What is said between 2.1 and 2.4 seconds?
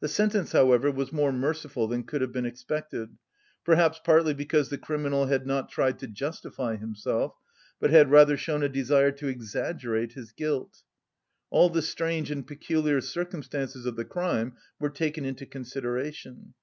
have